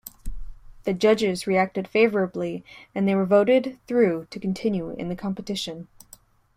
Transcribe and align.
The 0.85 0.95
judges 0.95 1.45
reacted 1.45 1.87
favourably 1.87 2.65
and 2.95 3.07
they 3.07 3.13
were 3.13 3.23
voted 3.27 3.77
through 3.85 4.25
to 4.31 4.39
continue 4.39 4.89
in 4.93 5.09
the 5.09 5.15
competition. 5.15 5.89